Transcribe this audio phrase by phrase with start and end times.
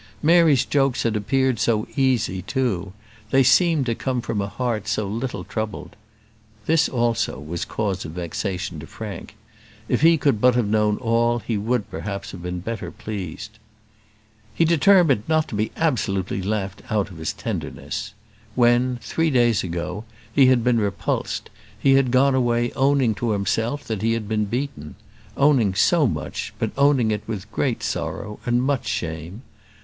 [0.23, 2.91] Mary's jokes had appeared so easy too;
[3.29, 5.95] they seemed to come from a heart so little troubled.
[6.65, 9.35] This, also, was cause of vexation to Frank.
[9.87, 13.59] If he could but have known all, he would, perhaps, have been better pleased.
[14.55, 18.15] He determined not to be absolutely laughed out of his tenderness.
[18.55, 23.83] When, three days ago, he had been repulsed, he had gone away owning to himself
[23.83, 24.95] that he had been beaten;
[25.37, 29.43] owning so much, but owning it with great sorrow and much shame.